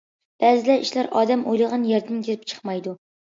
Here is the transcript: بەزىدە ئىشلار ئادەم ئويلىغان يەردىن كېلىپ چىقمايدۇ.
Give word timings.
بەزىدە 0.43 0.77
ئىشلار 0.85 1.09
ئادەم 1.19 1.45
ئويلىغان 1.51 1.85
يەردىن 1.91 2.25
كېلىپ 2.31 2.49
چىقمايدۇ. 2.53 2.97